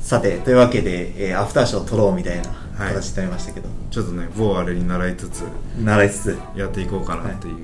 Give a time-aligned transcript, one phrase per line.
[0.00, 2.94] さてというわけで、えーアフターショーを撮ろうみたいなはい。
[2.94, 5.42] 形になりましたけど、ちょっとね某あれに習いつつ
[5.82, 6.38] 習いつつ。
[6.54, 7.56] やっていこうかなっていう、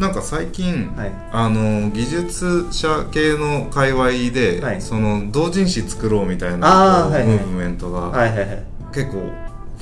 [0.00, 1.12] なんか最近、はい。
[1.30, 4.82] あの技術者系の界隈で、はい。
[4.82, 8.64] その同人誌作ろうみたいなムーブメントがはいはいはい。
[8.92, 9.30] 結構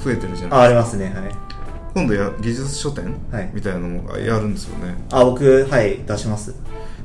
[0.04, 1.34] 増えてるじゃあないありますねはい。
[1.94, 3.50] 今度や技術書店、はい。
[3.54, 4.94] みたいなのもやるんですよね。
[5.10, 6.54] あ僕はい出します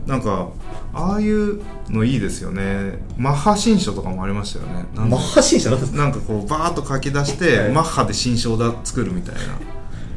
[0.07, 0.47] なんか
[0.93, 2.97] ああいうのいいですよね。
[3.17, 4.85] マッハ新書とかもありましたよね。
[4.95, 5.69] マッハ新書？
[5.69, 7.71] なんですかなんかこうバーッと書き出して、はい。
[7.71, 9.41] マッハで新書だ作るみたいな。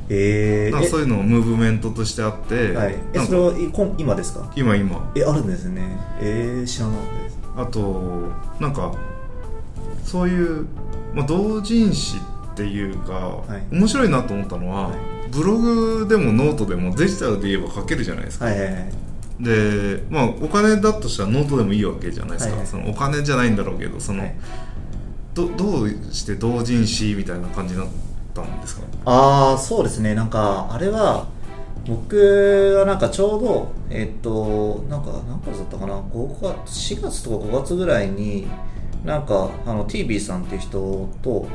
[0.09, 2.97] えー、なんかそういうのもムーブメントとしてあって、えはい。
[3.15, 4.53] えそれは今ですか？
[4.57, 5.13] 今今。
[5.17, 5.83] えあるんですね。
[6.21, 7.39] えー、知らなかったです。
[7.57, 8.95] あとなんか
[10.05, 10.67] そういう、
[11.15, 12.17] まあ、同人誌
[12.53, 13.75] っていうか、い。
[13.75, 14.99] 面白いなと思ったのは、はい。
[15.31, 18.93] ブログでもノートでもデジタルで言えば書けるじゃないですか、はいはいはい
[19.41, 22.67] でまあお金だとしたらノートでもいいわけじゃないですか、はいはい。
[22.67, 24.37] そのお金じゃないんだろうけどその、はい。
[25.35, 27.89] どどうして同人誌みたいな感じになっ
[28.35, 28.83] たんですか？
[29.07, 30.15] ああそうですね。
[30.15, 31.27] なんかあれは
[31.87, 38.47] 僕はなんかちょうどえっとなんか何月だったかな？5月4月とか5月ぐらいに
[39.05, 41.49] なんかあの TB さんっていう人と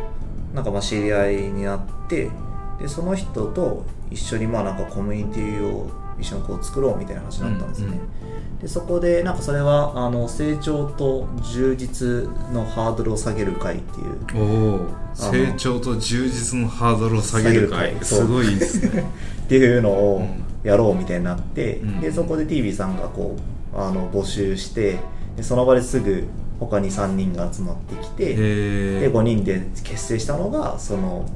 [0.54, 2.32] なんかまあ知り合いになって
[2.80, 8.60] でその人と一緒にまあなんかコミュニティを一緒にこう作ろうみたいな話になったんですね、うんうん。
[8.60, 14.86] でそこでなんかそれはあの成長と充実のハードルを下げる会っていう。
[15.14, 17.96] お成長と充実のハードルを下げる会。
[18.02, 19.04] すごいですね。
[19.46, 20.46] っていうのをうん。
[20.66, 22.02] やろうみたいになって、うん。
[22.02, 23.38] でそこで TV さんがこ
[23.74, 24.98] うあの募集して
[25.38, 26.26] でその場ですぐ
[26.60, 31.30] 他に3人が集まってきて、へでえ5人で結成したのがその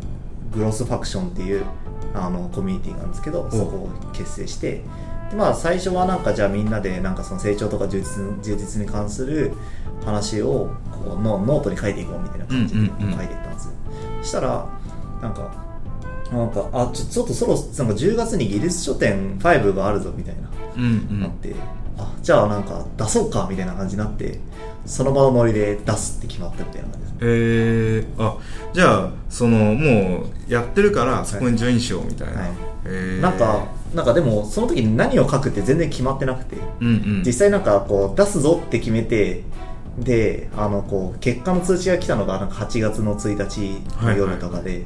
[0.53, 1.63] グロスファクションっていう
[2.13, 4.83] あのコミュニティなんですけどそこを結成して
[5.29, 9.53] でまあ最初はなんかじゃあみんなでなんかその成長とか充実充実に関する
[10.03, 13.71] 話をこうのノートに書いていこうみたいな感じでうん書いていったんですよ、
[14.21, 14.67] そしたら
[15.21, 15.69] なんか
[16.31, 20.49] なんかあちょちょっとそろなんか10月に技術書店5があるぞみたいな。
[20.75, 21.21] うんうん。
[21.21, 21.55] なって、
[21.97, 24.39] あじゃあなんか出そうかみたいな感じになって
[24.85, 27.11] その場のノリで出すって決まったみたいな感じです。
[27.11, 28.37] ねえー、あ
[28.73, 32.51] じゃあそのもうやってるからそこにジョインしようみたいな、はい。
[32.85, 33.21] えー。
[33.21, 36.91] なんかなんかでもその時に何を書くって全然決まってなくてうんう
[37.21, 37.23] ん。
[37.25, 39.43] 実際なんかこう出すぞって決めて
[39.97, 44.83] であのこう結果の通知が来たのがなんか8月の1日の夜とかで、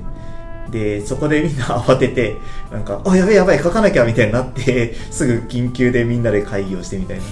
[0.72, 2.36] でそこでみんな慌てて
[2.72, 7.24] なんか「あやばいやばい書かなきゃ」みたいになって すぐ緊急でみんなで会議をしてみたいな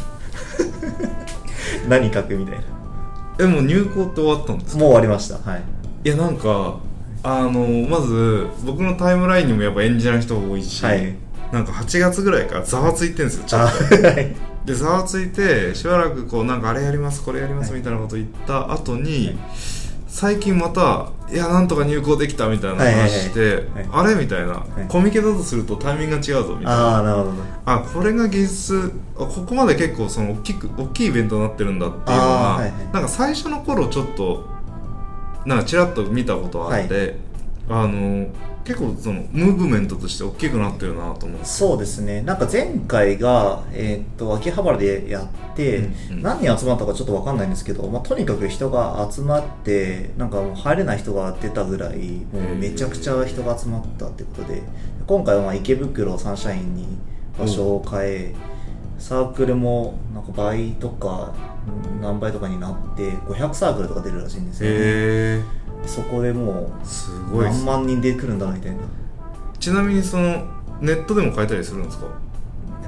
[1.88, 2.64] 何書くみたいな。
[3.40, 4.80] えもう入校って終わったんですか？
[4.80, 5.38] もう終わりました。
[5.38, 5.64] はい。
[6.04, 6.80] いやなんか
[7.24, 11.16] あのまず僕のタイムラインにもやっぱ演者の人が多いし、はい。
[11.52, 14.08] なんか8月ぐらいからざわついてんですよちょあっと。
[14.08, 14.36] はい。
[14.66, 19.36] でざわついてしばらくこうなんかあれやりますこれやりますみたいなこと言った後に、はい
[20.12, 23.64] 最近また「いやなんとか入校できた」みたいな話してはいはい。
[23.64, 23.90] はい。
[23.92, 24.88] あれ?」みたいな、い。
[24.90, 26.72] コミケだとするとタイミングが違うぞみたいな。
[26.74, 27.32] ああなるほど
[27.66, 32.74] あこれが技術あここまで結構その大きく大きいイベントになってるんだっていうのが、はいはい。
[32.92, 34.46] なんか最初の頃ちょっと
[35.46, 37.18] なんかちらっと見たことがあって、
[37.70, 38.28] あの
[38.64, 42.22] 結構そのムーブメントとして大きくなってるなと思ってそうですね。
[42.22, 46.22] なんか前回が、えーっと秋葉原でやって、うんうん。
[46.22, 51.98] 何人集まったかちょっと分かんないんですけど、まあ、とにかく人が集まってなんかもう入れない人が出たぐらい
[52.32, 54.62] もうめちゃくちゃ人が集まったってことで
[55.08, 56.88] 今回はまあ池袋サンシャインに
[57.38, 58.36] 場所を変え
[59.00, 61.34] サークルもなんか倍とか
[61.96, 65.44] うん何倍とかになって500サークルとか出るらしいんですよ、ね、
[65.86, 68.78] そこでもすうごい何万人で来るんだなみたいな。
[69.60, 70.46] ちなみにその
[70.80, 72.06] ネットでも変えたりするんですか？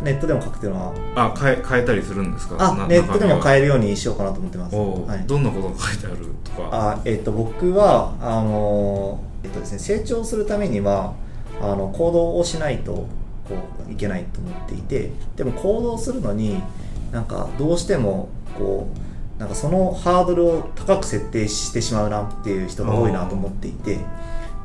[0.03, 0.93] ネットでも書くっていうのは。
[1.15, 2.55] あ変え変えたりするんですか？
[2.55, 6.69] なあネットでもえ変えるようにしようかなと思ってます、はい、どんなことが書いてあるとか？
[6.71, 11.13] あえっと僕はあのえっとですね成長するためには
[11.61, 13.07] あの行動をしないとこ
[13.87, 15.11] ういけないと思っていて。
[15.35, 16.61] でも行動するのに
[17.11, 19.12] なんかどうしてもこう
[19.43, 23.99] なんかそのハードルを高く設定してしまうなっていう人が多いなと思っていて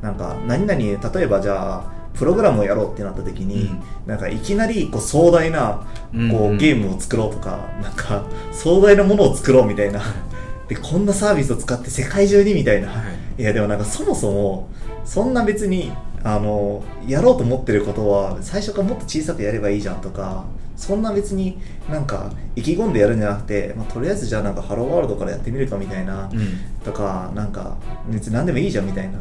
[0.03, 3.83] なんか何々例えばじゃあプログラムをやろうってなった時に、うん。
[4.07, 10.01] なんかいきなりこう壮大なうんこううんゲームを作ろうとか、なんか壮大なものを作ろうみたいな。
[10.69, 12.95] でこんなサービスを使って世界中にみたいな、は
[13.39, 13.43] い。
[13.43, 14.69] い、やでもなんかそもそも
[15.05, 15.93] そんな別に
[16.25, 20.45] あのやろうと思ってることは最初からもっと小さくやればいいじゃんとか
[20.77, 21.59] そんな別に
[21.91, 26.59] なんか意気込んでやるんじゃなくて、まあ、とりあえずじゃあなんかハローワールドからやってみるかみたいな、うん。
[26.85, 27.77] とかなんか
[28.09, 29.19] 別に何でもいいじゃんみたいな。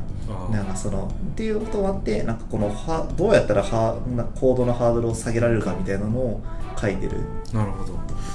[0.51, 6.41] なんかそのっていうこともあってなんかこのはどうやったらはな行動のハードルを下げられるかみたいなのを
[6.79, 7.17] 書いてる。
[7.53, 7.93] なるほど。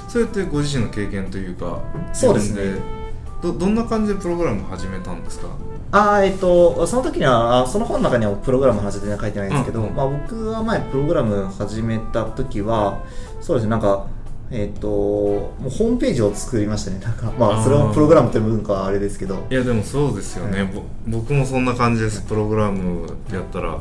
[0.09, 1.81] それってご自身の経験というか
[2.11, 3.02] そうですね
[3.43, 5.47] どどんな感じでプログラム始めたんですか？
[5.91, 9.87] あーえっとその時にはあその本の中にはプログラムの話は全然書いてないんですけど、うん。
[9.89, 13.03] うんまあ、僕は前プログラム始めた時は
[13.41, 14.07] そうですねなんか
[14.49, 16.99] えっともうホームページを作りましたね。
[16.99, 19.45] なんかまあそれをプログラムという文化はあれですけど。
[19.49, 20.71] いやでもそうですよね、はい。
[20.73, 22.21] ぼ僕もそんな感じです。
[22.21, 23.77] プログラムやったら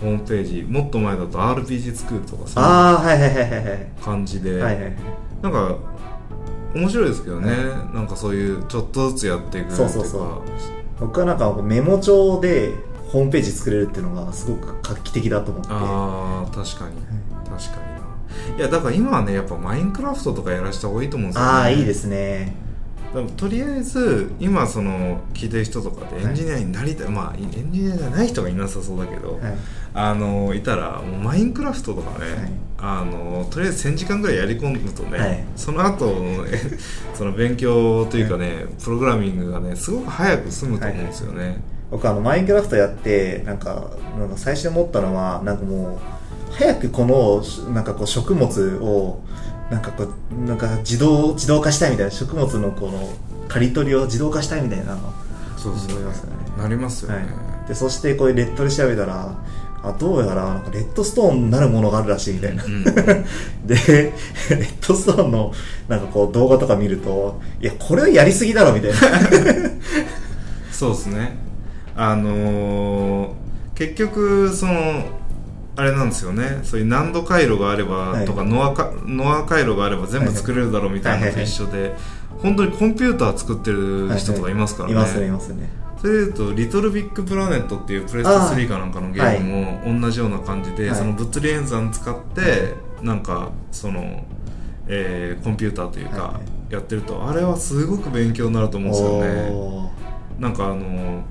[0.00, 3.88] ホームページもっと前だと RPG 作るとかそういうああはいはいはいはいはい。
[4.02, 4.92] 感じで、はいはい。
[5.40, 5.76] なんか
[6.74, 10.42] 面白いですけどね、はなんかそういうちょっとずつやっていくそうそうそう。
[11.00, 12.74] 僕はなんかメモ帳で
[13.08, 15.68] ホームページ作れるっていうのがすごく画期的だと思って。
[15.70, 16.96] ああ確かに。
[17.48, 18.04] 確かにな。
[18.58, 21.50] いやだから今はねやっぱマインクラフトとかやらした方がいいと思うんですよね。
[21.50, 22.56] ああいいですね
[23.36, 29.40] とりあえず今その聞いてる人とかでエンジニアになりたい、まあエンジニアじゃない人がいなさそうだけど、はい。
[29.94, 32.52] あのいたらもうマインクラフトとかね、はい。
[32.78, 35.44] あのとりあえず1000時間ぐらいやり込むとね、はい。
[35.54, 36.12] その後
[37.14, 46.00] その勉強というかね、プログラミングがねすごく早く済むと思うんですよね、僕あのマインクラフトやってなんかなんか最初に思ったのはなんかも
[46.50, 49.20] う早くこのなんかこう食物を
[49.70, 53.08] なんかこうなんか自動自動化したいみたいな食物のこの
[53.48, 54.96] 刈り取りを自動化したいみたいな
[55.56, 56.36] そうそう思いますよね。
[56.58, 57.22] なりますよね、は
[57.64, 59.36] い、でそしてこういうネットで調べたら
[59.82, 62.84] あどうやらなんかレッドストーンになるものがあるらしいみたいな、うん。
[62.84, 62.94] で
[63.64, 65.52] レッドストーンの
[65.88, 68.96] なんかこう動画とか見るといやこれはやりすぎだろみたいな。
[70.70, 71.36] そうですね。
[71.96, 73.44] あのー
[73.74, 75.04] 結局その
[75.76, 76.60] あれなんですよね。
[76.62, 78.26] そういう難度回路があればはい。
[78.26, 81.94] とか、ノアかノア回路があれば全部作れるだろうみたいなのと一緒で
[82.38, 85.68] 本当にコンピューター作ってる人とかいますからね、いますねいますね。
[86.00, 90.98] それでいうと「リトルビッグプラネット」っていうプレステ3かなんかのゲームも同じような感じで、はい。
[90.98, 94.24] その物理演算使って、なんかその、
[94.86, 99.90] えーコンピューターというか、はいはやってるとあれはすごく勉強になると思うんですよね。
[100.38, 101.22] なんかあの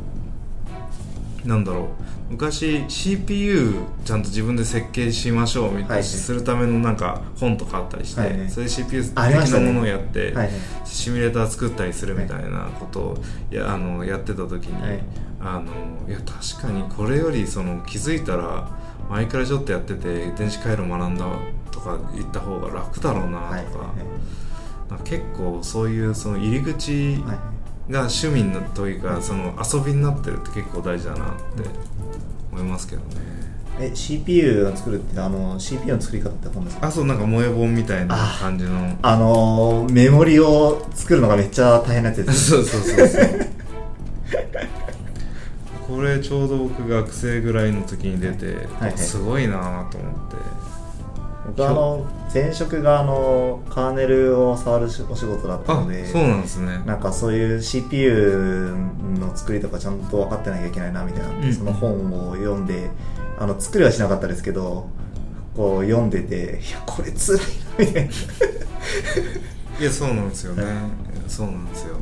[1.44, 1.89] なんだろ
[2.23, 3.75] う昔 CPU
[4.06, 6.03] ちゃんと自分で設計しましょうみたいな、はいはい。
[6.03, 8.50] するためのなんか本とかあったりして、はいはい。
[8.50, 10.50] それで CPU 的なものをやって、はいはい。
[10.83, 13.18] シミュレーター作ったりするみたいなことを
[13.51, 15.00] やあのやってた時に、はい。
[15.39, 18.69] あのいや確かにこれよりその気づいたら
[19.09, 21.25] マイクラちょっとやってて電子回路学んだ
[21.69, 23.65] とか言った方が楽だろうなとか,、はい
[24.89, 27.53] か結構そういうその入り口はい
[27.89, 31.41] が趣味のというかその遊びになってるって結構大事だなって
[32.53, 33.07] 思いますけどね。
[33.79, 36.88] え CPU を作るってあの CPU の作り方って本ですか？
[36.88, 38.97] あそうなんか萌え本みたいな感じの。
[39.01, 42.51] あのーメモリを作るのがめっちゃ大変なやつです。
[42.51, 43.47] そうそうそうそう。
[45.88, 48.97] これちょうど僕学生ぐらいの時に出て、はいはい。
[48.97, 50.35] すごいなと思って
[51.45, 56.81] 僕あの前職があのカーネルを触るお仕事だったあのでそうなんですね。
[56.86, 58.74] なんかそういう CPU
[59.19, 61.54] の作りとかちゃんと分かってなきゃいけないなみたいな、うん。
[61.54, 62.90] その本を読んで
[63.38, 64.90] あの作りはしなかったですけど
[65.56, 67.46] こう読んでていやこれ辛いな
[67.80, 68.12] みたいな。
[69.80, 70.63] いやそうなんですよね。
[71.28, 71.98] そうなんですよ。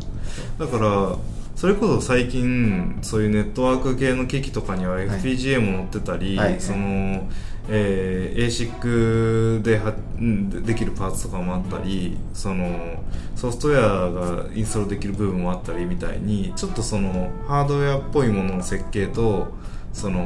[0.59, 1.15] だから
[1.55, 6.59] それこそ最近そういうネットワーク系の機器とかには FPGA も載ってたり、はい。
[6.59, 7.29] その、
[7.69, 13.03] えー ASIC ではうんでできるパーツとかもあったりその
[13.35, 19.53] ソフトウェアがインストールできる部分もあったりみたいにちょっとそのハードウェアっぽいものの設計と
[19.93, 20.25] その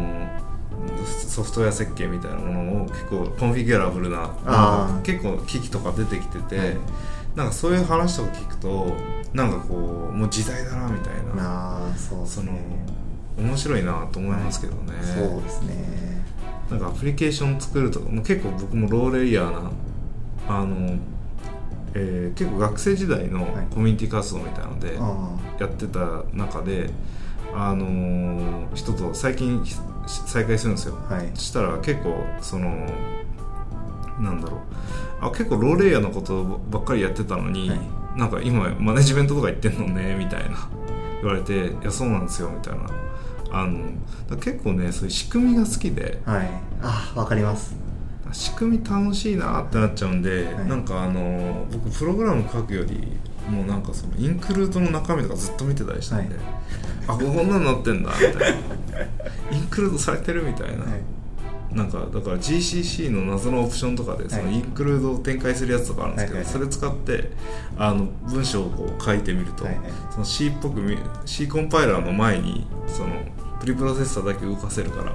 [1.28, 6.78] ソフトウェア設計みたいなものを結構コンフィギュラブルな結構機器とか出てきてて、はい。
[7.36, 8.96] なんかそういう話とか聞くと
[9.34, 12.62] なんかこうもう時代だなみたいななあそうですそのね
[13.38, 16.15] 面白いなと思いますけどね、そうですね
[16.70, 19.72] なんかアプリケーション作るとかもう結構僕もローレイヤーな
[20.48, 20.98] あの、
[21.94, 23.68] えー結構学生時代のはい。
[23.74, 25.30] コミュニティ活動みたいなのであ
[25.60, 26.90] やってた中で、
[27.54, 29.76] あのー人と最近ひ
[30.28, 31.32] 再会するんですよ、あはい。
[31.36, 32.88] そしたら結構その
[34.20, 34.60] なんだろう。
[35.22, 37.80] あ結構ローレイヤーのことばっかりやってたのに、はい。
[38.18, 40.70] なんか今マネジメントとか言ってんのねみたいな。
[41.22, 42.84] 言われて「いやそうなんですよ」みたいな
[43.56, 46.22] あの結構ねそういう仕組みが好きで。
[46.26, 46.50] はい。
[46.82, 47.74] あわかります。
[48.34, 50.68] 仕組み楽しいなってなっちゃうんで、はい。
[50.68, 53.08] なんかあの僕プログラム書くより
[53.50, 56.36] もうなんかそのインクルートの中身とかずっと見てたりしたんで、
[57.08, 58.48] あこんなのなってんだみたいな。
[59.56, 61.76] インクルートされてるみたいな、はい。
[61.76, 64.56] なんかだから GCC の謎のオプションとかでそのはい。
[64.56, 66.70] インクルードを展開するやつとかあるんですけど、はいはいはい。
[66.70, 67.32] それ使って
[67.78, 69.84] あの文章をこう書いてみると、はいはい。
[70.12, 73.10] その C っぽく見 C コンパイラーの前にその
[73.60, 75.14] プリプロセッサーだけ動かせるから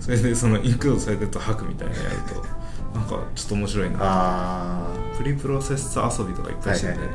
[0.00, 2.34] それでそのインクルードされてると吐くみたいなのやると
[2.98, 3.96] なんかちょっと面白いな。
[4.00, 7.06] あプリプロセッサー遊びとかいっあぱいしてて、なる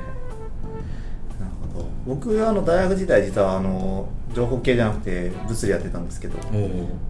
[1.74, 1.86] ほど。
[2.08, 6.38] 僕あの大学時代実はあの情報系じゃなくて物理やってたんですけど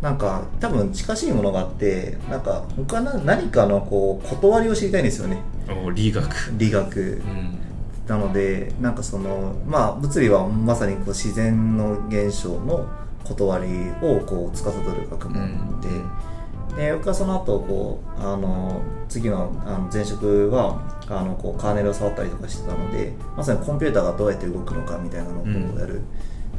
[0.02, 5.38] なんか多分近しいものがあってなんか他な何かのこう断りを知りたいんですよね。
[5.86, 6.26] お理学。
[6.58, 7.00] 理学。
[7.00, 7.58] うん。
[8.08, 12.86] なのでなんかそのまあ物理はまさにこう自然の現象の
[13.28, 13.66] 断り
[14.02, 15.90] をこう司る学問で、
[16.78, 20.80] で僕はその後こうあの次のあの前職は
[21.10, 26.02] あのこうカーネルを触ったりとかしてたのでまさにコンピューターがどうやって動くのかみたいなのをやる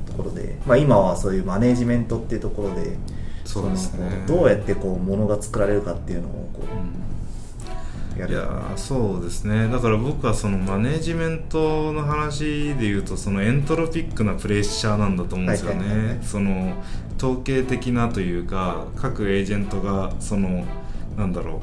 [0.06, 2.96] ところで、まあ、今はそういうマネージメントっていうところで
[3.44, 4.24] そうですね。
[4.26, 6.64] どうやってこう物が作られるかっていうのをこう
[8.18, 8.32] やる。
[8.32, 9.68] いやーそうですね。
[9.68, 16.20] だから僕はそのマネジメントの話で言うとそのエントロピックなプレッシャーなんだと思うんですよね。
[16.22, 16.74] その
[17.16, 20.64] 統計的なというか各エージェントがその
[21.16, 21.60] なんだろ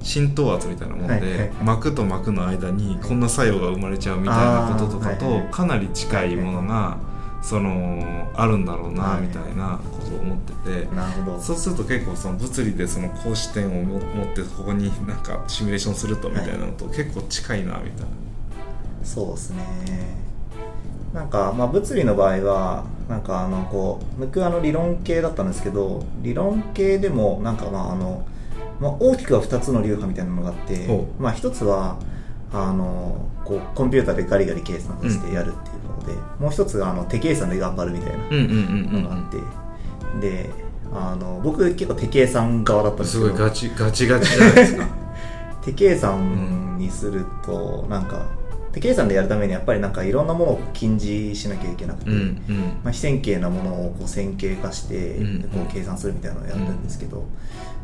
[0.00, 1.38] う浸透圧みたいなもんで、はいはい。
[1.38, 6.98] はい膜と膜の間にこんな作用が生まれちゃうみたいなこととかとかなり近いものが
[7.42, 9.22] そのあるんだろうなはい。
[9.22, 10.52] みたいなことを思って
[10.86, 10.94] て。
[10.94, 11.40] なるほど。
[11.40, 18.06] そうすると結構その物理でその公視点をも持ってここになんかシミュレーションするとみたいなのと結構近いなみたいな、
[19.04, 20.28] そうですね。
[21.12, 28.26] なんか、まあ、物理の場合はなんかあのこう僕はあの理論系だったんですけど理論系でもなんかまああの、
[28.78, 31.98] まあ、大きくは2つの流派みたいなのがあってほ、まあ、1つは
[32.52, 38.40] あのこうコンピューターでガリガリ計算をしてやるっていうことで、もう1つがあの手計算で頑張るみたいなうんうん
[38.92, 39.38] うんのがあって、
[40.20, 40.50] で
[40.92, 43.32] あの僕結構手計算側だったんですすけど。
[43.32, 44.86] ごいガチガチガチじゃないですか。
[45.64, 48.26] 手計算にするとなんか
[48.72, 52.58] 手計算でやるためにやっぱりなんかいろんなものを禁じしなきゃいけなくて、うんうん。
[52.84, 57.24] まあ、非線形なものをこう線形化してうんこう計算するみたいなのをやるんですけど、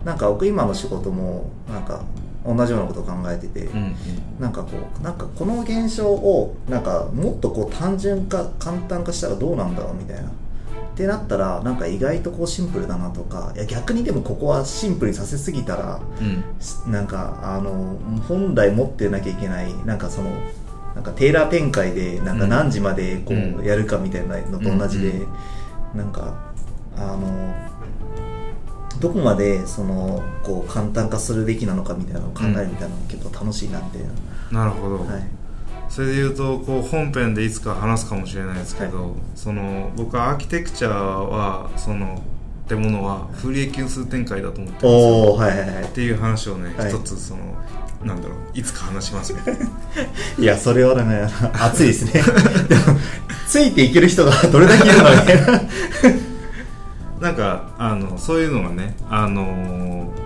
[0.05, 2.03] なんか僕今の仕事もなんか
[2.47, 3.95] 同じようなことを考えてて、うんうん。
[4.39, 4.71] なんかこ
[5.01, 10.29] うなんかこの現象をなんかもっとこう単純化簡単化したらどうなんだろうみたいな。
[10.29, 16.93] ってなったらなんか意外とこうシンプルだなとかいや逆にでもここはシンプルにさせすぎたらうん。
[16.93, 17.97] なんかあの
[18.29, 20.31] 本来持ってなきゃいけないなんかその
[20.95, 23.61] なんかテーラー展開でなんかうん何時までこうん。
[23.61, 25.99] うやるかみたいなのと同じで、うん。
[25.99, 26.53] なんか
[26.97, 27.53] あの
[29.05, 34.01] どこまでそのこう簡単化するべきなのかみたいなのを考えるみたいなのが結構楽しいなみたい
[34.51, 35.23] なるほど、な、はい、
[35.91, 39.11] それで言うとこう本編でいつか話すかもしれないですけど、はい。
[39.35, 42.23] その僕はアーキテクチャはその
[42.65, 44.91] ってものはフリエ級数展開だと思ってるんですよ。
[44.91, 45.85] おおはいはいはい。
[45.85, 46.91] っていう話をね、はい。
[46.91, 47.43] 一つその
[48.05, 49.67] なんだろういつか話しますみたいな。
[50.41, 52.13] いやそれはね熱いですね。
[52.71, 52.83] でも
[53.47, 55.33] ついていける人がどれだけいるのみた
[56.09, 56.34] い
[57.25, 60.25] ななんかあのそういうのがねあのー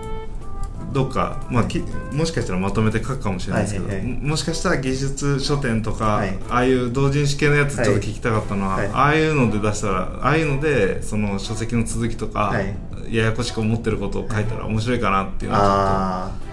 [0.93, 1.81] どっか、まあ、き
[2.13, 4.13] もしかしたらまとめて書くかもしれないですけど、はいはいはい。
[4.21, 6.39] もしかしたら技術書店とか、はい。
[6.49, 8.87] ああいう同人誌系のやつちょっと聞きたかったのは、はい。
[8.87, 12.75] はいああいうので出したらああいうのでその書籍の続きとか、はい。
[13.15, 16.48] ややこしく思ってることを書いたら面白いかなっていうのはああ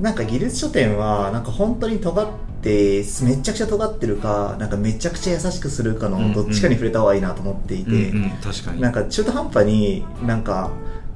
[0.00, 2.28] なんか技術書店はなんか本当に尖っ
[2.62, 8.80] てめちゃくちゃ尖ってるかなんかめちゃくちゃ優しくするかのどっちかに触れた方がいいなと思っていて、うんうん、確かに。
[8.80, 10.70] なんか中途半端になんか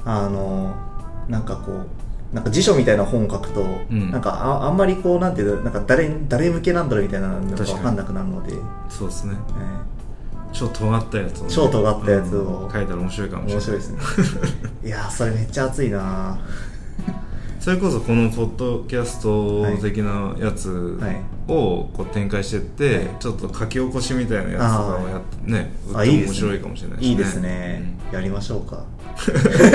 [0.04, 0.74] あの
[1.28, 4.10] なんかこうなんか辞書みたいな本を書くと、うん。
[4.10, 8.52] なんかああんまりこうなんていうのなんか誰誰向けなんだろうみたいなのが分かんなくなるので、
[8.88, 9.34] そうですね。
[9.34, 9.96] え
[10.52, 12.42] 超尖ったやつをね、超尖ったやつを。
[12.66, 12.72] うん。
[12.72, 13.66] 書いたら面白いかもしれない。
[13.66, 13.98] ー面白いですね。
[14.84, 16.38] いやーそれめっちゃ熱いな
[17.66, 21.16] それこそこのポッドキャスト的なやつはい。
[21.48, 23.08] をこう展開してって、はい。
[23.18, 28.84] ちょっと書き起こしみたいなやつとかをやってねっても面白いかもしれないいいですね、やりましょうか。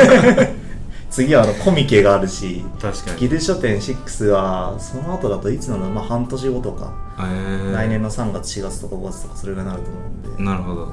[1.11, 3.19] 次はあのコミケがあるしうん確かに。
[3.19, 7.73] ギル書店6はその後だといつなの、まあ、半年後とか、えー。
[7.73, 10.81] 来年の3月4月とか5月とかそれがなると思うんで、なるほど。
[10.83, 10.91] は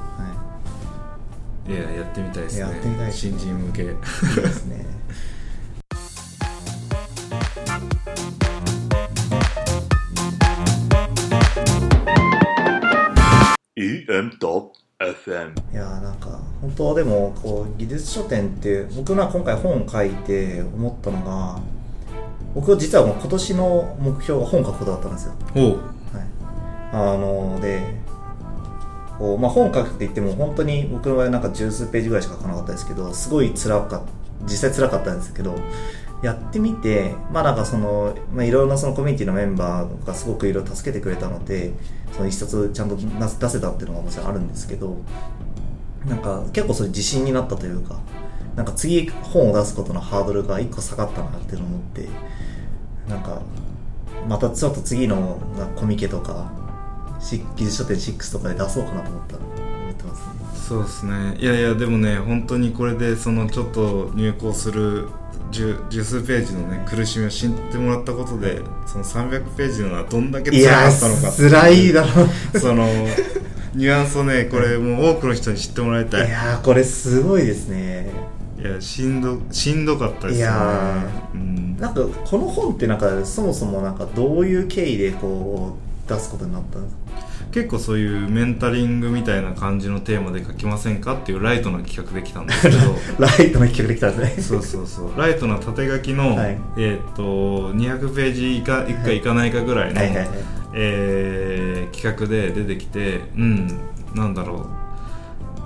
[1.65, 1.71] い。
[1.71, 2.59] ややってみたいですね。
[2.59, 3.11] やってみたいね。
[3.13, 3.83] 新人向け。
[3.83, 3.91] い、いい
[4.35, 4.85] ですね
[15.71, 21.59] いやーなんか本当でもこう技術書店って僕が今回本を書いて思ったのが
[22.55, 25.33] 僕実はもう今年の目標が本書くことだったんですよ。
[25.55, 25.63] おう。
[25.63, 25.77] はい、
[26.91, 27.81] あので
[29.19, 34.01] こう、まあ、本書くって言っても本当に僕の場合はなんか十数ページぐらいしか書かなかったですけどすごい辛かった
[34.45, 35.55] 実際辛かったんですけど
[36.21, 41.71] やってみてまあなんかその、まあ、いろんなそのコミュニティのメンバーがすごくいろいろ助けてくれたので
[42.11, 44.97] その一冊ちゃんと出せたっていうのがもちろんあるんですけど
[46.05, 47.99] なんか結構それ自信になったというか
[48.55, 52.07] なんか次本を出すことのハードルが一個下がったなって思って
[53.07, 53.41] なんか
[54.27, 55.39] またちょっと次の
[55.77, 56.51] コミケとか
[57.21, 59.45] し技術書店6とかで出そうかなと思った思
[59.91, 60.33] ってますね。
[60.55, 61.37] そうですね。
[61.39, 65.07] いやいやでもね本当にこれでそのちょっと入稿する
[65.51, 72.59] 十十数ページのね苦しみを知ってもらったことでその300ページのはどんだけ辛いやかったのか辛いだろう。
[72.59, 72.87] その
[73.75, 76.27] ニュアンスをねこれもう多くの人に知ってもらいたい。
[76.27, 78.09] いやーこれすごいですね。
[78.59, 80.43] いやしんどしんどかったですね。
[80.45, 81.77] やうん。
[81.77, 85.77] なんかこの本ってなんかそもそもなんかどういう経緯でこ
[86.07, 87.28] う出すことになったんですか？
[87.51, 92.77] 結構そういうメンタリングみたいな感じのテーマで書きませんかっていうライトな企画できたんですけど。
[93.17, 94.43] ライトの企画できたんですね。
[94.43, 95.19] そうそうそう。
[95.19, 96.57] ライトな縦書きの、はい。
[96.77, 99.21] えっ、と200ページいかいくかい。
[99.21, 100.27] かないかぐらいの、はいはいはい。
[100.73, 103.79] えー企画で出てきてうん
[104.13, 104.65] なんだろう。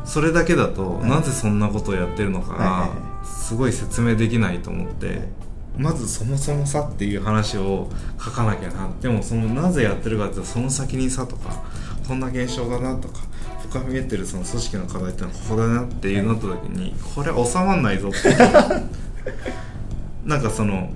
[0.06, 1.10] それだけだと、はい。
[1.10, 2.90] なぜそんなことをやってるのかが
[3.24, 5.30] すごい説明できないと思って、
[5.78, 7.90] まずそもそもさっていう話を
[8.24, 8.90] 書かなきゃな。
[9.02, 11.64] でもそのなぜやってるかってその先にさとか
[12.08, 13.22] こんな現象だなとか
[13.64, 18.36] 僕が見えてるその組織の課題ってのはここだなっていうなった時にこれ収まんないぞって
[20.26, 20.90] なんかその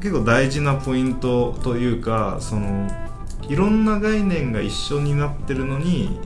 [0.00, 2.88] 結構大事なポイントというかその
[3.48, 6.18] いろんな概念が一緒になってるのに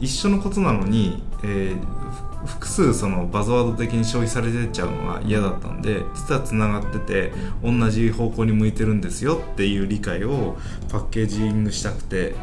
[0.00, 2.03] 一緒のことなのに、えーふ
[2.46, 7.32] 複数そのバズワード的に消費されてっちゃうのが嫌だったんで実はつながってて
[7.62, 10.56] 同じ方向に向いてるんですよっていう理解を
[10.90, 12.34] パッケージングしたくて。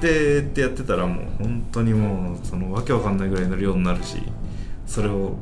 [0.00, 4.18] でってやってたらもう本当にもうそのわけわかんないぐらいの量になるし
[4.86, 5.36] それを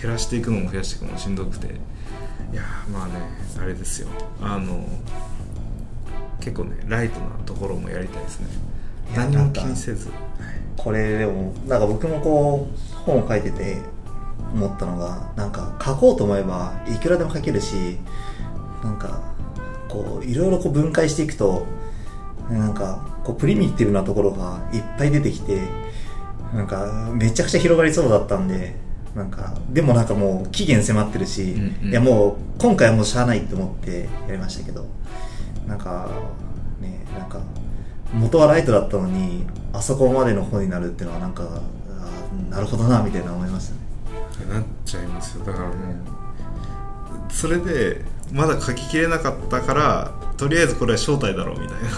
[0.00, 1.66] 減らしていくのも増やしていくのもしんどくて。
[2.50, 3.12] いやーまあね
[3.60, 4.08] あれですよ。
[4.40, 4.82] あの
[6.40, 8.46] 結構ねライトなところもやりたいですね。
[9.14, 10.10] 何も気にせず。
[10.76, 13.78] これでもなんか僕もこう本を書いてて
[14.52, 17.98] 思ったのがなんか書こうと思えばいくらでも書けるし
[18.82, 19.20] なんか
[19.88, 21.66] こういろいろこう分解していくと
[22.50, 25.60] なんかこうプリミティブなところがいっぱい出てきて
[26.54, 28.74] なんかめちゃくちゃ広がりそうだったんで
[29.14, 31.90] なんかでもなんかもう期限迫ってるし、うんうん。
[31.90, 34.86] いやもう今回はもうしゃあないと思ってやりましたけど
[35.66, 36.08] なんか
[36.80, 37.40] ねなんか
[38.14, 41.62] 元はライトだったのにあそこまでの本になるっていうのはなんか
[42.50, 43.80] なるほどなみたいな思いましたね。
[44.52, 45.44] なっちゃいますよ。
[45.44, 45.76] だからもう
[47.30, 51.88] それでまだ書ききれなかったからとりあえずこれは正体だろうみたいな。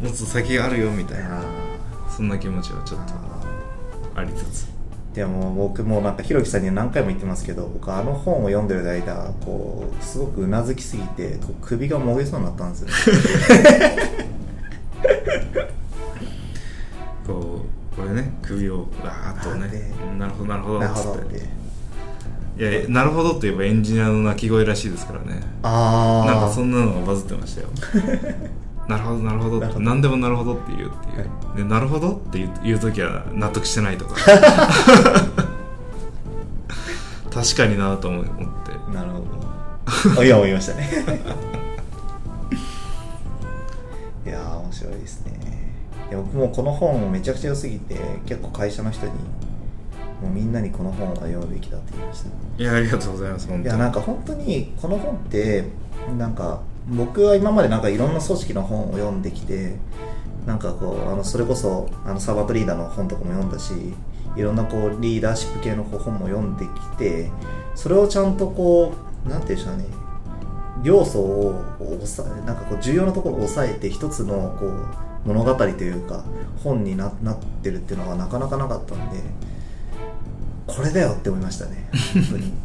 [0.08, 1.42] もっと先があるよみたいな。
[2.14, 3.14] そんな気持ちはちょっと
[4.14, 4.74] ありつつ。
[5.14, 12.88] でも僕もなんかひろきさんには何回も言ってますけど僕あの本を読んでる間こうすごくうなずきすぎてこう首がもげそうになったんですよ
[18.54, 20.80] 首をわーっとねなるほどなるほど。
[20.80, 21.64] なるほどつって。
[22.56, 25.42] いやなるほどって言えばエンジニアの鳴き声らしいですからね。
[25.62, 27.68] ああなんかそんなのがバズってましたよ。
[28.86, 29.84] なるほどなるほどなるほど。
[29.84, 34.14] 何でもなるほどって言うっていう、はでなるほどって言う言う時は納得してないとか。
[37.32, 38.30] 確かになと思って。
[38.92, 40.20] なるほど。
[40.20, 40.88] あいや思いましたね
[46.14, 49.12] いや僕もこの本めちゃくちゃ良すぎて結構会社の人に
[50.22, 52.28] もうみんなにこの本は読むべきだって言いました。
[52.56, 55.64] いやありがとうございますいやなんか本当にこの本って
[56.16, 59.74] なんか僕は今までなんかいろんな組織の本を読んできて
[60.46, 63.72] なんかこうあのそれこそあのサーバントリーダーの本とかも読んだし
[64.36, 67.32] いろんなこうリーダーシップ系の本も読んできて
[67.74, 68.92] それをちゃんとこ
[69.26, 69.84] うなんていうんでしょうね。
[70.82, 76.24] 要素を抑えなんかこう重要なところを抑えて一つのこう物語というか
[76.62, 79.18] 本にななってるっていうのはなかなかなかったんで
[80.66, 81.88] これだよって思いましたね。
[82.14, 82.52] 本当に。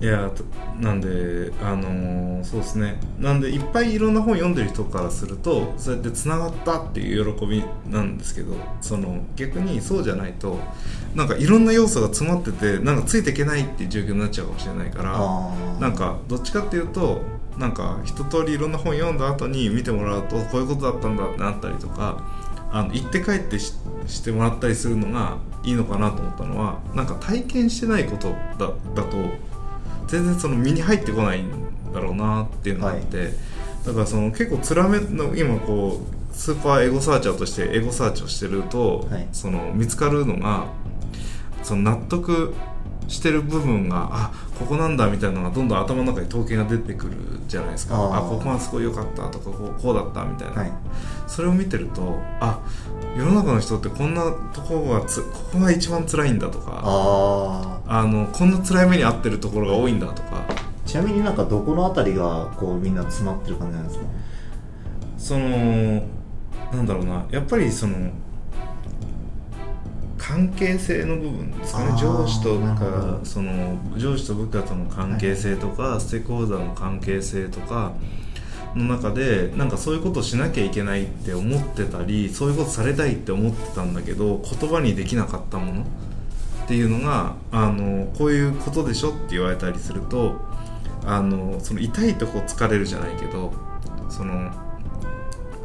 [0.00, 0.44] いやと
[0.80, 3.00] なんであのーそうですね。
[3.18, 10.58] なんでいっぱいいろんな本読んでる人からするとそうやってつながったっていう喜びなんですけどその逆にそうじゃないと
[11.14, 17.22] なんかいろんな要素が詰まっててなんかついていけないっていう状況になっちゃうかもしれないからなんかどっちかっていうと
[17.58, 22.22] なんか一通りいろんな本読んだ後に見てもらうとこういうことだったんだってなったりとか
[22.70, 23.74] あの行って帰ってし
[24.06, 29.16] してもらったりするのがいいのかなと思ったのはなんか体験してないことだだと
[30.08, 31.50] 全然その身に入ってこないん
[31.92, 33.30] だろうなっていうのがあって、
[33.86, 39.28] だからその結構つらめの今こうスーパーエゴサーチャーとしてエゴサーチをしてると、はい。
[39.32, 40.66] その見つかるのが
[41.62, 42.54] その納得
[43.08, 47.12] してる部分があここなんだみたいなのがどんどん頭の中に統計が出てくる
[47.46, 47.94] じゃないですか。
[47.96, 50.72] あここがすごい良かったとかこうこうだったみたいな、はい。
[51.26, 52.60] それを見てるとあ
[53.16, 60.44] 世の中の人ってこんなところがつここが一番辛いんだとかああのこんな辛い目に遭ってるところが多いんだとか。
[60.48, 64.04] ーちなみになんかどこのあたりがこうみんな詰まってる感じなんですか？
[65.16, 66.02] その
[66.72, 67.24] なんだろうな。
[67.30, 68.10] やっぱりその
[70.26, 71.90] 関係性の部分ですかね。
[72.00, 73.20] 上司となるほかど。
[73.24, 77.92] その上司と部下との関係性とか、ステークホルダーの関係性とか
[78.74, 85.82] の中でなんかそういうことをしなきゃいけないって思ってたりそういうことされたいって思ってたんだけど言葉にできなかったもの？
[85.82, 85.86] っ
[86.66, 90.40] ていうのがあのこういうことでしょって言われたりすると
[91.04, 93.52] あのその痛いとこ疲れるじゃないけど
[94.08, 94.50] その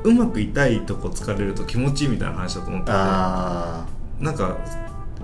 [0.04, 2.92] うまく痛いとこ疲れると気持ちいいみたいな話だと思ってて。
[2.94, 3.86] あ
[4.20, 4.58] なんか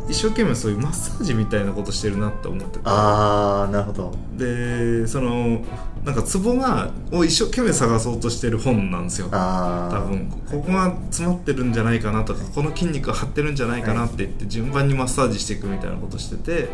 [0.07, 2.79] 一生懸命そういうマッサージみたいなことしてるなって思ってて。
[2.79, 4.13] ーあーなるほど。
[4.37, 5.61] でその
[6.03, 9.27] なんかツボがを一生懸命探そうとしてる本なんですよ。
[9.31, 16.69] ああ多分ここが詰まってるんじゃないかなとかこの筋肉が張ってるんじゃないかなって言って順番にマッサージしていくみたいなことしてて。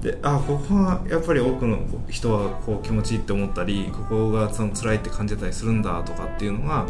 [0.00, 1.78] であここはやっぱり多くの
[2.08, 6.86] 人はこう気持ちいいって思ったりここがその辛いって感じたりするんだとかっていうのが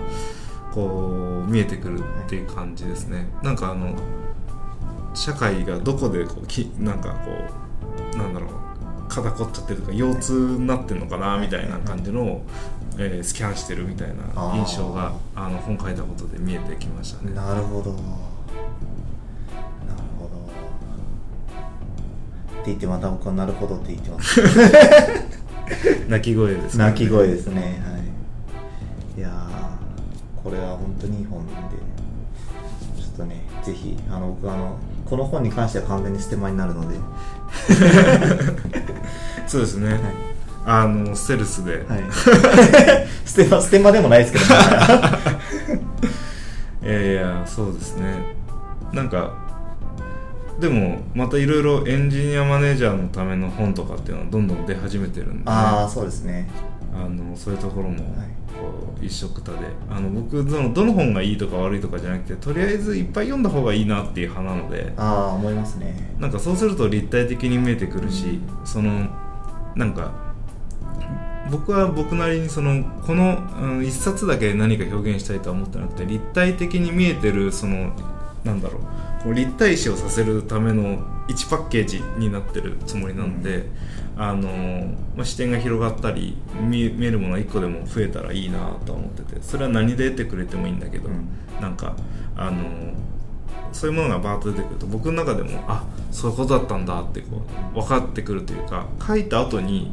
[0.72, 3.28] こう見えてくるっていう感じですね。
[3.42, 3.96] なんかあの
[5.14, 7.30] 社会がどこでこうきなんかこ
[8.14, 8.50] うなんだろう
[9.08, 12.46] 肩凝っちゃってるとか腰痛になってるのかなみたいな感じのを、
[12.96, 14.14] えースキャンしてるみたいな
[14.54, 17.34] 印象があの本書いたことで見えてきましたね。
[17.34, 17.92] なるほど。
[17.92, 18.02] なる
[20.18, 20.36] ほど。
[22.60, 24.40] って言ってまた僕はなるほどって言ってます。
[26.08, 26.84] 泣き声ですね。
[26.84, 27.82] 泣き声ですね。
[27.84, 27.98] は
[29.16, 29.20] い。
[29.20, 31.52] いやーこれは本当にいい本で
[32.96, 34.76] ちょっとねぜひあの僕あの
[35.10, 36.96] この本に関しては完全にステマになるので。
[39.48, 40.00] そうですね、はい。
[40.64, 42.02] あのステルスで、はい。
[43.26, 44.44] ステマステマでもないですけど、
[46.88, 48.36] いやいやそうですね。
[48.92, 49.32] なんか
[50.60, 56.48] でもまたいろいろエンジニアマネージャーのための本とかっていうのはどんどん出始めてるんで、ね、ああそうですね。
[56.94, 58.29] あのそういうところもはい
[59.02, 59.58] 一緒くたで。
[59.90, 64.92] あの僕そのどの本がいいとか悪いとかじゃなくてとりあえずいっぱい読んだ方がいいなっていう派なので。
[64.96, 66.14] ああ思いますね。
[66.18, 69.08] なんかそうすると立体的に見えてくるしその
[69.74, 70.12] なんか
[71.50, 77.92] 僕は僕なりにそのこの、うん、一冊だけ何か表現したいとは思ってなくて立体的に見えてるその
[78.44, 78.82] なんだろう。
[79.22, 83.66] こう立体視をさせるための1パッケージになってるつもりなので、
[84.22, 84.50] あの
[85.16, 91.26] まあ、視点が広がったり見見えるものが1個でも増えたらいいなとは思っててそれは何で得てくれてもいいんだけど、うん。
[91.58, 91.96] なんか
[92.36, 92.58] あの
[93.72, 97.42] そういうものがバーッと出てくると僕の中でもあそういうことだったんだってこ
[97.74, 99.90] う分かってくるというか書いた後に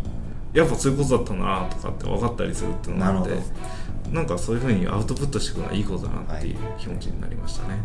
[0.52, 3.32] やっぱそういうことだったなとかって分かったりするっていうのがあって
[4.12, 7.78] なんかそういうふうにアウトプットしていくのはいいことだなっていう気持ちになりましたね。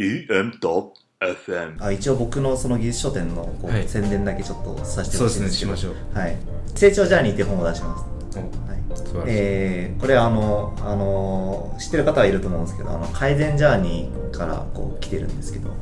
[0.00, 3.86] EM.FM あ一応僕のその技術書店のこう、はい。
[3.86, 5.76] 宣伝だけちょっとさせてほしいんですけど。
[5.76, 6.36] そうですねしまはい、
[6.74, 8.04] 成長ジャーニーっていう本を出します。
[8.38, 8.80] おはい。
[8.96, 9.30] 素晴らしい。
[9.30, 15.70] えーこれはあの、あの知ってる方はいると思うんですけどあの改善ジャーニーからこう来てるんですけど。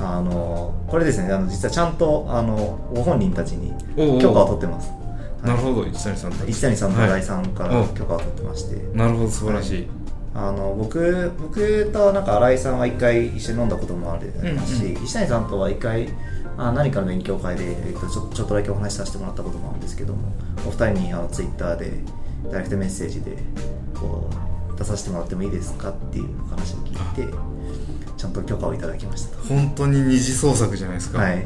[0.00, 4.20] あのこれですねあの実はちゃんとあのご本人たちにおうおう。
[4.20, 4.90] 許可を取ってます。
[5.44, 9.88] なるほど一谷さんと一谷さんと新井さんからはい許可を取ってまして、なるほど素晴らしい、
[10.34, 16.08] あの僕僕となんか新井さんは一回一緒に飲んだこともありますし、うん石谷さんとは一回
[16.56, 20.32] あ何かの勉強会で、えっと、ちょちょっとだけお話しさせてもらったこともあるんですけども
[20.66, 21.92] お二人にあのツイッターで
[22.50, 23.36] ダイレクトメッセージで
[23.94, 24.28] こ
[24.74, 27.34] う出させてもらってもいいですかっていう話を聞いて
[28.16, 29.42] ちゃんと許可をいただきましたと。
[29.44, 31.44] 本当に二次創作じゃないですか、はい。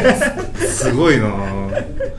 [0.66, 1.26] すごいな。
[1.26, 2.12] ぁ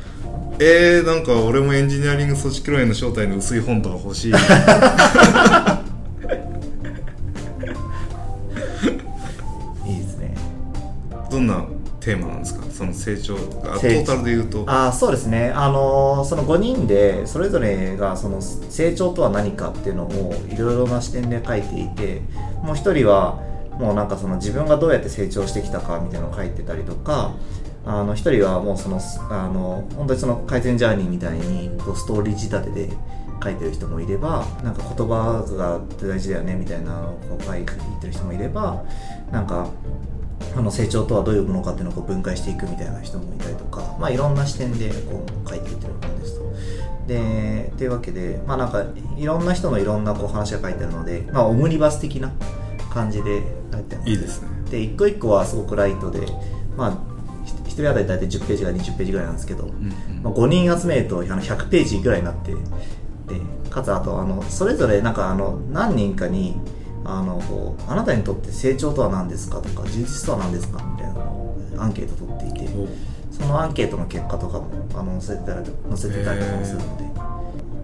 [0.59, 4.33] えー、なんか俺もエンジニアリング組織論への正体の薄い本とか欲しい
[12.03, 12.65] テーマなんですか？
[12.71, 14.63] その成長がトータルで言うと。
[14.67, 22.21] あーそうですね、あのーその5人でそれぞれがその成長とは何かっていうのをいろいろな視点で書いていて
[22.61, 23.39] もう一人は
[23.79, 27.33] もうなんかその自分がどうやって成長してきたかみたいなのを書いてたりとか
[27.85, 32.93] あの一人はもうそのあの本当にその改善ジャーニーみたいにストーリー仕立てで
[33.43, 37.73] 書いてる人もいればなんか言葉が大事だよねみたいなのを書いて
[38.07, 38.83] る人もいれば
[39.31, 39.67] なんか
[40.55, 46.53] あの成長とはどういうものかっていうのをこう分解していくみたいな人もいたりとか、まあ、いろんな視点でこう書いていってる本ですと。
[47.07, 48.85] でっていうわけで、まあ、なんか
[49.17, 52.31] いろんな人のいろんなこう話が書いてあるので、まあ、オムニバス的な
[52.93, 54.47] 感じで書いてあるいいですね。
[54.69, 56.25] で一個一個はすごくライトで、
[56.77, 60.23] まあ、ひ一人当たり大体10ページから20ページぐらいなんですけど、うんうん。
[60.23, 62.59] まあ、5人集めるとあの100ページぐらいになってで
[63.69, 66.55] かつあとあのそれぞれなんかあの何人かに
[67.05, 72.73] あのこうあなたにとって成長とは何ですかとか充実とは何ですかみたいなのをアンケート取っていて
[73.31, 76.97] そのアンケートの結果とかもあの載せてたり載せてたりとかもするの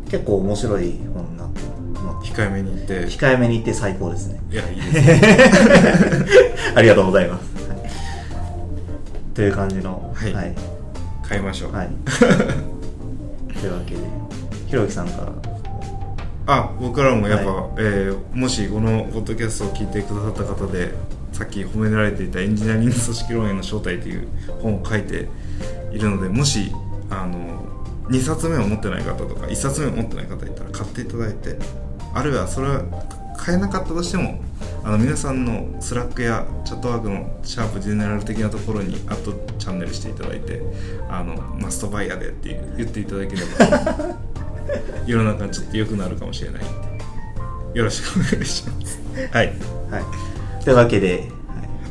[0.05, 1.79] で結構面白い本になって
[2.23, 2.93] 控えめに言って。
[3.07, 4.39] 控えめに言って最高ですね。
[4.51, 5.21] いやいいですね。
[6.75, 7.79] ありがとうございます、はい。
[9.33, 10.33] という感じのはい。
[10.33, 10.55] はい、
[11.27, 11.89] 買いましょう、はい。
[13.59, 14.01] というわけで
[14.67, 15.58] ひろゆきさんから
[16.51, 20.93] あ僕らもやっぱ、はえーもしこのポッドキャストを聞いてくださった方で
[21.31, 24.27] さっき褒められていたエンジニアリング組織論への招待という
[24.61, 25.27] 本を書いて
[25.91, 26.71] いるのでもし
[27.11, 27.63] あの
[28.09, 31.55] 2冊目を持ってない方とか1冊目を持ってない方いたら買っていただいて
[32.15, 32.83] あるいはそれは
[33.37, 34.41] 買えなかったとしても
[34.83, 40.61] あの皆さんの Slack やチャットワークのシャープ general 的なところにあとチャンネルしていただいて
[41.09, 44.17] あのマストバイヤーでって言っていただければ
[45.05, 46.67] 世の中ちょっと良くなるかもしれないん
[47.73, 47.79] で。
[47.79, 48.99] よろしくお願いします。
[49.31, 49.47] はい。
[49.91, 50.63] はい。
[50.63, 51.27] というわけで、はい、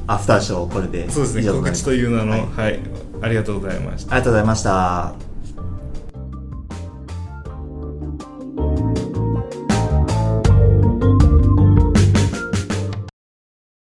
[0.06, 1.52] アフターショーこれでそうですね。
[1.52, 2.40] 告知という名のはい。
[2.56, 2.80] はい、
[3.22, 4.12] ありがとうございました。
[4.12, 5.27] ありがとうございました